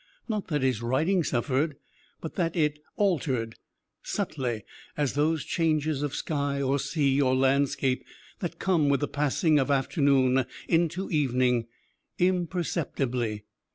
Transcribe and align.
Not 0.27 0.47
that 0.47 0.63
his 0.63 0.81
writing 0.81 1.23
suffered, 1.23 1.75
but 2.21 2.33
that 2.33 2.55
it 2.55 2.79
altered, 2.95 3.53
subtly 4.01 4.63
as 4.97 5.13
those 5.13 5.45
changes 5.45 6.01
of 6.01 6.15
sky 6.15 6.59
or 6.59 6.79
sea 6.79 7.21
or 7.21 7.35
landscape 7.35 8.03
that 8.39 8.57
come 8.57 8.89
with 8.89 9.01
the 9.01 9.07
passing 9.07 9.59
of 9.59 9.69
afternoon 9.69 10.47
into 10.67 11.07
evening 11.11 11.67
imperceptibly. 12.17 13.43